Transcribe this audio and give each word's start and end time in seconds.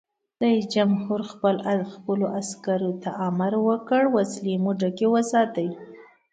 رئیس 0.41 0.65
جمهور 0.75 1.19
خپلو 1.95 2.25
عسکرو 2.39 2.91
ته 3.01 3.09
امر 3.27 3.53
وکړ؛ 3.67 4.01
وسلې 4.17 4.55
مو 4.63 4.71
ډکې 4.79 5.07
وساتئ! 5.13 5.69